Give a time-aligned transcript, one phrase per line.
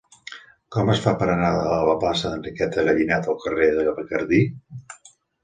[0.75, 4.43] Com es fa per anar de la plaça d'Enriqueta Gallinat al carrer de Bacardí?